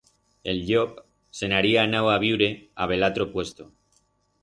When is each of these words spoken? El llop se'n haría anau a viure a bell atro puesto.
El 0.53 0.61
llop 0.69 0.95
se'n 1.41 1.55
haría 1.59 1.83
anau 1.83 2.11
a 2.17 2.19
viure 2.27 2.51
a 2.87 2.91
bell 2.93 3.11
atro 3.13 3.33
puesto. 3.37 3.73